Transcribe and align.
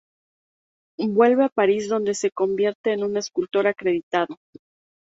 Vuelve 0.97 1.43
a 1.43 1.49
París 1.49 1.87
donde 1.87 2.15
se 2.15 2.31
convierte 2.31 2.91
en 2.91 3.03
un 3.03 3.17
escultor 3.17 3.67
acreditado. 3.67 4.37